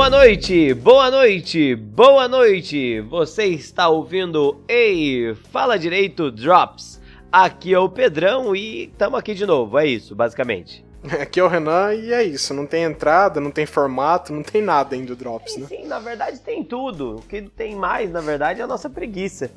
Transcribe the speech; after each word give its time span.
Boa 0.00 0.08
noite, 0.08 0.72
boa 0.72 1.10
noite, 1.10 1.76
boa 1.76 2.26
noite. 2.26 3.02
Você 3.02 3.44
está 3.48 3.86
ouvindo 3.90 4.58
Ei, 4.66 5.34
fala 5.52 5.78
direito 5.78 6.30
Drops. 6.30 6.98
Aqui 7.30 7.74
é 7.74 7.78
o 7.78 7.86
Pedrão 7.86 8.56
e 8.56 8.84
estamos 8.84 9.18
aqui 9.18 9.34
de 9.34 9.44
novo, 9.44 9.78
é 9.78 9.86
isso, 9.86 10.14
basicamente. 10.14 10.82
Aqui 11.20 11.38
é 11.38 11.44
o 11.44 11.48
Renan 11.48 11.92
e 11.94 12.14
é 12.14 12.22
isso. 12.22 12.54
Não 12.54 12.66
tem 12.66 12.84
entrada, 12.84 13.40
não 13.40 13.50
tem 13.50 13.66
formato, 13.66 14.32
não 14.32 14.42
tem 14.42 14.62
nada 14.62 14.94
ainda 14.94 15.08
do 15.08 15.16
Drops, 15.16 15.52
sim, 15.52 15.60
né? 15.60 15.66
Sim, 15.66 15.86
na 15.86 15.98
verdade 15.98 16.40
tem 16.40 16.64
tudo. 16.64 17.16
O 17.16 17.22
que 17.22 17.42
tem 17.42 17.76
mais, 17.76 18.10
na 18.10 18.22
verdade, 18.22 18.60
é 18.60 18.64
a 18.64 18.66
nossa 18.66 18.88
preguiça 18.88 19.50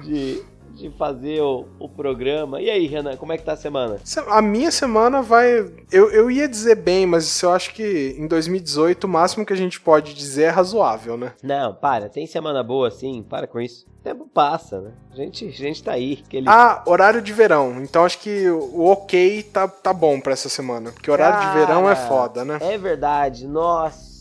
de 0.02 0.42
de 0.74 0.90
fazer 0.90 1.40
o, 1.40 1.66
o, 1.78 1.88
programa. 1.88 2.60
E 2.60 2.70
aí, 2.70 2.86
Renan, 2.86 3.16
como 3.16 3.32
é 3.32 3.38
que 3.38 3.44
tá 3.44 3.52
a 3.52 3.56
semana? 3.56 3.98
A 4.28 4.42
minha 4.42 4.70
semana 4.70 5.22
vai. 5.22 5.70
Eu, 5.90 6.10
eu 6.10 6.30
ia 6.30 6.48
dizer 6.48 6.76
bem, 6.76 7.06
mas 7.06 7.42
eu 7.42 7.52
acho 7.52 7.72
que 7.72 8.16
em 8.18 8.26
2018 8.26 9.04
o 9.04 9.08
máximo 9.08 9.44
que 9.44 9.52
a 9.52 9.56
gente 9.56 9.80
pode 9.80 10.14
dizer 10.14 10.44
é 10.44 10.48
razoável, 10.48 11.16
né? 11.16 11.32
Não, 11.42 11.74
para, 11.74 12.08
tem 12.08 12.26
semana 12.26 12.62
boa 12.62 12.90
sim, 12.90 13.24
para 13.28 13.46
com 13.46 13.60
isso. 13.60 13.86
O 14.00 14.02
tempo 14.02 14.26
passa, 14.26 14.80
né? 14.80 14.92
A 15.12 15.16
gente, 15.16 15.46
a 15.46 15.50
gente 15.50 15.82
tá 15.82 15.92
aí. 15.92 16.22
Aquele... 16.26 16.48
Ah, 16.48 16.82
horário 16.86 17.22
de 17.22 17.32
verão. 17.32 17.80
Então 17.80 18.04
acho 18.04 18.18
que 18.18 18.48
o 18.48 18.86
ok 18.86 19.44
tá, 19.44 19.68
tá 19.68 19.92
bom 19.92 20.20
pra 20.20 20.32
essa 20.32 20.48
semana. 20.48 20.90
Porque 20.90 21.10
horário 21.10 21.38
Cara, 21.38 21.52
de 21.52 21.58
verão 21.58 21.88
é 21.88 21.94
foda, 21.94 22.44
né? 22.44 22.58
É 22.60 22.76
verdade. 22.76 23.46
Nossa 23.46 24.11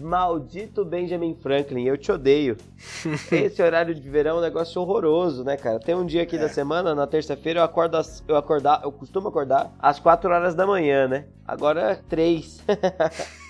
maldito 0.00 0.84
Benjamin 0.84 1.34
Franklin, 1.34 1.84
eu 1.84 1.96
te 1.96 2.10
odeio. 2.10 2.56
Esse 3.30 3.62
horário 3.62 3.94
de 3.94 4.08
verão 4.08 4.36
é 4.36 4.38
um 4.38 4.42
negócio 4.42 4.80
horroroso, 4.80 5.44
né, 5.44 5.56
cara? 5.56 5.78
Tem 5.78 5.94
um 5.94 6.06
dia 6.06 6.22
aqui 6.22 6.36
é. 6.36 6.38
da 6.38 6.48
semana, 6.48 6.94
na 6.94 7.06
terça-feira, 7.06 7.60
eu 7.60 7.64
acordo 7.64 7.98
eu 8.26 8.36
acordar, 8.36 8.80
eu 8.84 8.92
costumo 8.92 9.28
acordar 9.28 9.72
às 9.78 9.98
4 9.98 10.30
horas 10.30 10.54
da 10.54 10.66
manhã, 10.66 11.08
né? 11.08 11.26
Agora 11.46 12.00
3. 12.08 12.62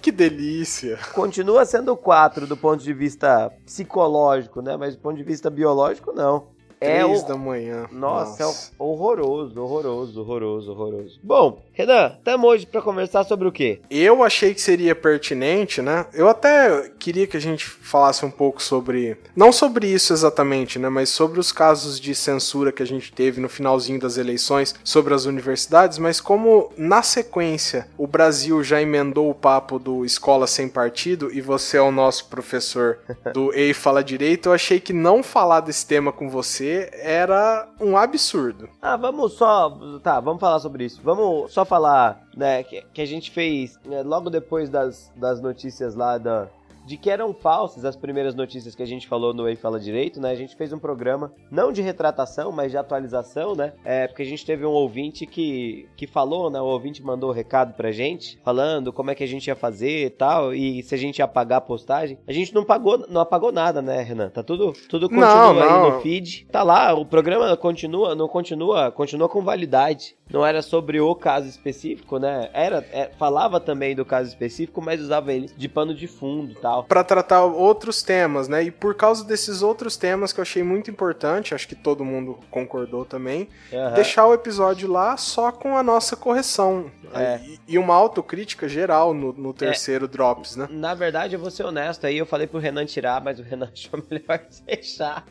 Que 0.00 0.12
delícia! 0.12 0.98
Continua 1.14 1.64
sendo 1.64 1.96
4 1.96 2.46
do 2.46 2.56
ponto 2.56 2.82
de 2.82 2.92
vista 2.92 3.50
psicológico, 3.64 4.60
né? 4.60 4.76
Mas 4.76 4.94
do 4.94 5.00
ponto 5.00 5.16
de 5.16 5.22
vista 5.22 5.48
biológico, 5.48 6.12
não. 6.12 6.53
É 6.80 7.04
o... 7.04 7.22
da 7.22 7.36
manhã. 7.36 7.86
Nossa, 7.90 8.44
Nossa, 8.44 8.72
é 8.72 8.82
horroroso, 8.82 9.60
horroroso, 9.60 10.20
horroroso, 10.20 10.72
horroroso. 10.72 11.20
Bom, 11.22 11.62
Renan, 11.72 12.14
estamos 12.18 12.50
hoje 12.50 12.66
para 12.66 12.82
conversar 12.82 13.24
sobre 13.24 13.48
o 13.48 13.52
quê? 13.52 13.80
Eu 13.90 14.22
achei 14.22 14.54
que 14.54 14.60
seria 14.60 14.94
pertinente, 14.94 15.80
né? 15.80 16.06
Eu 16.12 16.28
até 16.28 16.90
queria 16.98 17.26
que 17.26 17.36
a 17.36 17.40
gente 17.40 17.64
falasse 17.66 18.24
um 18.24 18.30
pouco 18.30 18.62
sobre. 18.62 19.16
Não 19.34 19.52
sobre 19.52 19.86
isso 19.86 20.12
exatamente, 20.12 20.78
né? 20.78 20.88
Mas 20.88 21.08
sobre 21.08 21.40
os 21.40 21.52
casos 21.52 21.98
de 21.98 22.14
censura 22.14 22.72
que 22.72 22.82
a 22.82 22.86
gente 22.86 23.12
teve 23.12 23.40
no 23.40 23.48
finalzinho 23.48 24.00
das 24.00 24.16
eleições 24.16 24.74
sobre 24.84 25.14
as 25.14 25.24
universidades, 25.24 25.98
mas 25.98 26.20
como 26.20 26.72
na 26.76 27.02
sequência 27.02 27.88
o 27.96 28.06
Brasil 28.06 28.62
já 28.62 28.80
emendou 28.80 29.30
o 29.30 29.34
papo 29.34 29.78
do 29.78 30.04
Escola 30.04 30.46
Sem 30.46 30.68
Partido 30.68 31.30
e 31.32 31.40
você 31.40 31.76
é 31.76 31.82
o 31.82 31.90
nosso 31.92 32.26
professor 32.26 32.98
do 33.32 33.52
Ei 33.54 33.72
Fala 33.74 34.02
Direito, 34.02 34.48
eu 34.48 34.52
achei 34.52 34.80
que 34.80 34.92
não 34.92 35.22
falar 35.22 35.60
desse 35.60 35.86
tema 35.86 36.12
com 36.12 36.28
você 36.28 36.63
era 36.92 37.68
um 37.80 37.96
absurdo. 37.96 38.68
Ah, 38.80 38.96
vamos 38.96 39.34
só. 39.34 39.70
Tá, 40.02 40.20
vamos 40.20 40.40
falar 40.40 40.58
sobre 40.60 40.84
isso. 40.84 41.00
Vamos 41.02 41.52
só 41.52 41.64
falar, 41.64 42.26
né, 42.36 42.62
que, 42.62 42.82
que 42.92 43.02
a 43.02 43.06
gente 43.06 43.30
fez 43.30 43.78
né, 43.84 44.02
logo 44.02 44.30
depois 44.30 44.68
das, 44.68 45.12
das 45.16 45.40
notícias 45.40 45.94
lá 45.94 46.18
da 46.18 46.48
de 46.84 46.96
que 46.96 47.10
eram 47.10 47.32
falsas 47.32 47.84
as 47.84 47.96
primeiras 47.96 48.34
notícias 48.34 48.74
que 48.74 48.82
a 48.82 48.86
gente 48.86 49.08
falou 49.08 49.32
no 49.32 49.48
Ei 49.48 49.56
Fala 49.56 49.80
Direito, 49.80 50.20
né? 50.20 50.30
A 50.30 50.34
gente 50.34 50.56
fez 50.56 50.72
um 50.72 50.78
programa, 50.78 51.32
não 51.50 51.72
de 51.72 51.82
retratação, 51.82 52.52
mas 52.52 52.70
de 52.70 52.76
atualização, 52.76 53.54
né? 53.54 53.72
É, 53.84 54.06
porque 54.06 54.22
a 54.22 54.26
gente 54.26 54.44
teve 54.44 54.64
um 54.64 54.70
ouvinte 54.70 55.26
que, 55.26 55.88
que 55.96 56.06
falou, 56.06 56.50
né? 56.50 56.60
O 56.60 56.66
ouvinte 56.66 57.02
mandou 57.02 57.30
um 57.30 57.32
recado 57.32 57.74
pra 57.74 57.90
gente, 57.90 58.38
falando 58.44 58.92
como 58.92 59.10
é 59.10 59.14
que 59.14 59.24
a 59.24 59.28
gente 59.28 59.46
ia 59.46 59.56
fazer 59.56 60.06
e 60.06 60.10
tal, 60.10 60.54
e 60.54 60.82
se 60.82 60.94
a 60.94 60.98
gente 60.98 61.18
ia 61.18 61.28
pagar 61.28 61.58
a 61.58 61.60
postagem. 61.60 62.18
A 62.26 62.32
gente 62.32 62.54
não 62.54 62.64
pagou, 62.64 63.06
não 63.08 63.20
apagou 63.20 63.52
nada, 63.52 63.80
né, 63.80 64.02
Renan? 64.02 64.28
Tá 64.28 64.42
tudo, 64.42 64.72
tudo 64.88 65.08
continua 65.08 65.52
não, 65.52 65.54
não. 65.54 65.84
aí 65.84 65.92
no 65.92 66.00
feed. 66.00 66.46
Tá 66.50 66.62
lá, 66.62 66.94
o 66.94 67.06
programa 67.06 67.56
continua, 67.56 68.14
não 68.14 68.28
continua, 68.28 68.90
continua 68.90 69.28
com 69.28 69.42
validade 69.42 70.16
não 70.30 70.44
era 70.44 70.62
sobre 70.62 71.00
o 71.00 71.14
caso 71.14 71.48
específico, 71.48 72.18
né? 72.18 72.48
Era, 72.52 72.84
é, 72.92 73.10
falava 73.18 73.60
também 73.60 73.94
do 73.94 74.04
caso 74.04 74.28
específico, 74.28 74.80
mas 74.80 75.00
usava 75.00 75.32
ele 75.32 75.50
de 75.56 75.68
pano 75.68 75.94
de 75.94 76.06
fundo 76.06 76.52
e 76.52 76.54
tal. 76.74 76.84
Para 76.84 77.04
tratar 77.04 77.44
outros 77.44 78.02
temas, 78.02 78.48
né? 78.48 78.64
E 78.64 78.70
por 78.70 78.94
causa 78.94 79.24
desses 79.24 79.62
outros 79.62 79.96
temas 79.96 80.32
que 80.32 80.40
eu 80.40 80.42
achei 80.42 80.62
muito 80.62 80.90
importante, 80.90 81.54
acho 81.54 81.68
que 81.68 81.74
todo 81.74 82.04
mundo 82.04 82.38
concordou 82.50 83.04
também, 83.04 83.48
uhum. 83.72 83.94
deixar 83.94 84.26
o 84.26 84.34
episódio 84.34 84.90
lá 84.90 85.16
só 85.16 85.52
com 85.52 85.76
a 85.76 85.82
nossa 85.82 86.16
correção. 86.16 86.90
É. 87.14 87.40
E, 87.44 87.60
e, 87.68 87.78
uma 87.78 87.94
autocrítica 87.94 88.68
geral 88.68 89.14
no, 89.14 89.32
no 89.32 89.52
terceiro 89.52 90.06
é. 90.06 90.08
Drops, 90.08 90.56
né? 90.56 90.66
Na 90.70 90.94
verdade, 90.94 91.34
eu 91.34 91.40
vou 91.40 91.50
ser 91.50 91.64
honesto 91.64 92.06
aí, 92.06 92.18
eu 92.18 92.26
falei 92.26 92.46
pro 92.46 92.58
Renan 92.58 92.84
tirar, 92.84 93.22
mas 93.22 93.38
o 93.38 93.42
Renan 93.42 93.70
achou 93.72 94.02
melhor 94.10 94.40
deixar. 94.66 95.24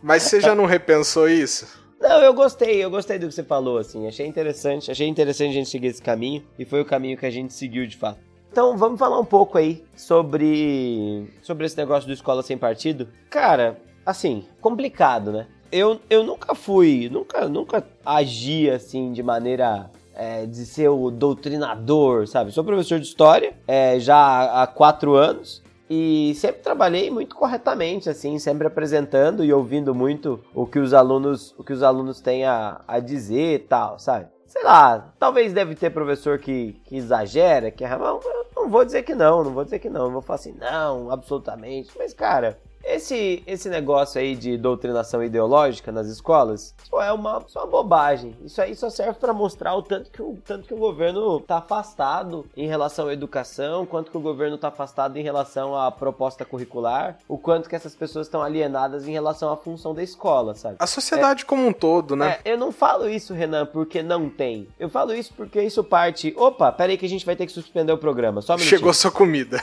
mas 0.00 0.22
você 0.22 0.40
já 0.40 0.54
não 0.54 0.64
repensou 0.64 1.28
isso? 1.28 1.66
Não, 2.00 2.20
eu 2.22 2.32
gostei, 2.32 2.82
eu 2.82 2.90
gostei 2.90 3.18
do 3.18 3.26
que 3.26 3.34
você 3.34 3.42
falou, 3.42 3.78
assim. 3.78 4.06
Achei 4.06 4.24
interessante, 4.24 4.88
achei 4.88 5.08
interessante 5.08 5.50
a 5.50 5.54
gente 5.54 5.68
seguir 5.68 5.88
esse 5.88 6.00
caminho 6.00 6.44
e 6.56 6.64
foi 6.64 6.80
o 6.80 6.84
caminho 6.84 7.18
que 7.18 7.26
a 7.26 7.30
gente 7.30 7.52
seguiu 7.52 7.86
de 7.86 7.96
fato. 7.96 8.27
Então, 8.50 8.76
vamos 8.76 8.98
falar 8.98 9.18
um 9.18 9.24
pouco 9.24 9.58
aí 9.58 9.84
sobre 9.96 11.30
sobre 11.42 11.66
esse 11.66 11.76
negócio 11.76 12.06
do 12.06 12.12
escola 12.12 12.42
sem 12.42 12.56
partido. 12.58 13.08
Cara, 13.30 13.78
assim, 14.04 14.46
complicado, 14.60 15.32
né? 15.32 15.46
Eu, 15.70 16.00
eu 16.08 16.24
nunca 16.24 16.54
fui, 16.54 17.08
nunca 17.12 17.46
nunca 17.48 17.84
agi 18.04 18.70
assim 18.70 19.12
de 19.12 19.22
maneira 19.22 19.90
é, 20.14 20.46
de 20.46 20.64
ser 20.66 20.88
o 20.88 21.10
doutrinador, 21.10 22.26
sabe? 22.26 22.50
Sou 22.50 22.64
professor 22.64 22.98
de 22.98 23.06
história 23.06 23.54
é, 23.66 24.00
já 24.00 24.62
há 24.62 24.66
quatro 24.66 25.14
anos 25.14 25.62
e 25.90 26.34
sempre 26.34 26.60
trabalhei 26.60 27.10
muito 27.10 27.36
corretamente, 27.36 28.10
assim, 28.10 28.38
sempre 28.38 28.66
apresentando 28.66 29.44
e 29.44 29.52
ouvindo 29.52 29.94
muito 29.94 30.40
o 30.54 30.66
que 30.66 30.78
os 30.78 30.92
alunos, 30.92 31.54
o 31.56 31.64
que 31.64 31.72
os 31.72 31.82
alunos 31.82 32.20
têm 32.20 32.44
a, 32.44 32.80
a 32.86 32.98
dizer 32.98 33.54
e 33.54 33.58
tal, 33.60 33.98
sabe? 33.98 34.26
Sei 34.48 34.62
lá, 34.64 35.12
talvez 35.18 35.52
deve 35.52 35.74
ter 35.74 35.90
professor 35.90 36.38
que, 36.38 36.72
que 36.86 36.96
exagera, 36.96 37.70
que 37.70 37.84
é, 37.84 37.98
não, 37.98 38.18
não 38.56 38.70
vou 38.70 38.82
dizer 38.82 39.02
que 39.02 39.14
não, 39.14 39.44
não 39.44 39.52
vou 39.52 39.62
dizer 39.62 39.78
que 39.78 39.90
não, 39.90 40.06
não 40.06 40.12
vou 40.12 40.22
falar 40.22 40.36
assim, 40.36 40.54
não, 40.54 41.10
absolutamente, 41.10 41.90
mas 41.98 42.14
cara, 42.14 42.58
esse, 42.88 43.42
esse 43.46 43.68
negócio 43.68 44.20
aí 44.20 44.34
de 44.34 44.56
doutrinação 44.56 45.22
ideológica 45.22 45.92
nas 45.92 46.06
escolas 46.06 46.74
só 46.88 47.02
é 47.02 47.12
uma, 47.12 47.42
só 47.46 47.60
uma 47.60 47.66
bobagem. 47.66 48.34
Isso 48.44 48.60
aí 48.60 48.74
só 48.74 48.88
serve 48.90 49.18
para 49.18 49.32
mostrar 49.32 49.74
o 49.74 49.82
tanto 49.82 50.10
que 50.10 50.22
o 50.22 50.38
tanto 50.44 50.66
que 50.66 50.74
o 50.74 50.78
governo 50.78 51.40
tá 51.40 51.58
afastado 51.58 52.46
em 52.56 52.66
relação 52.66 53.08
à 53.08 53.12
educação, 53.12 53.84
quanto 53.84 54.10
que 54.10 54.16
o 54.16 54.20
governo 54.20 54.56
tá 54.56 54.68
afastado 54.68 55.16
em 55.16 55.22
relação 55.22 55.76
à 55.76 55.90
proposta 55.90 56.44
curricular, 56.44 57.18
o 57.28 57.36
quanto 57.36 57.68
que 57.68 57.76
essas 57.76 57.94
pessoas 57.94 58.26
estão 58.26 58.42
alienadas 58.42 59.06
em 59.06 59.12
relação 59.12 59.52
à 59.52 59.56
função 59.56 59.94
da 59.94 60.02
escola, 60.02 60.54
sabe? 60.54 60.76
A 60.78 60.86
sociedade 60.86 61.42
é, 61.42 61.46
como 61.46 61.66
um 61.66 61.72
todo, 61.72 62.16
né? 62.16 62.38
É, 62.44 62.52
eu 62.52 62.58
não 62.58 62.72
falo 62.72 63.08
isso, 63.08 63.34
Renan, 63.34 63.66
porque 63.66 64.02
não 64.02 64.28
tem. 64.28 64.68
Eu 64.78 64.88
falo 64.88 65.14
isso 65.14 65.32
porque 65.36 65.60
isso 65.62 65.84
parte. 65.84 66.34
Opa, 66.36 66.72
peraí 66.72 66.96
que 66.96 67.06
a 67.06 67.08
gente 67.08 67.26
vai 67.26 67.36
ter 67.36 67.46
que 67.46 67.52
suspender 67.52 67.92
o 67.92 67.98
programa. 67.98 68.40
Só 68.40 68.54
um 68.54 68.58
Chegou 68.58 68.92
sua 68.94 69.10
comida. 69.10 69.60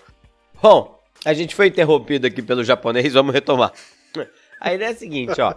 Bom, 0.62 0.95
a 1.26 1.34
gente 1.34 1.56
foi 1.56 1.66
interrompido 1.66 2.24
aqui 2.24 2.40
pelo 2.40 2.62
japonês, 2.62 3.12
vamos 3.12 3.34
retomar. 3.34 3.72
A 4.60 4.72
ideia 4.72 4.90
é 4.90 4.92
a 4.92 4.94
seguinte, 4.94 5.40
ó. 5.40 5.54